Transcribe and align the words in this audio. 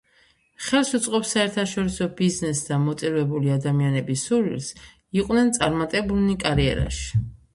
ხელს 0.67 0.93
უწყობს 0.99 1.33
საერთაშორისო 1.35 2.07
ბიზნესს 2.21 2.69
და 2.71 2.79
მოტივირებული 2.87 3.53
ადამიანების 3.57 4.25
სურვილს, 4.29 4.69
იყვნენ 5.21 5.55
წარმატებულნი 5.59 6.41
კარიერაში. 6.47 7.25